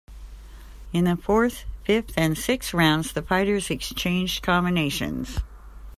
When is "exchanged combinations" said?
3.69-5.37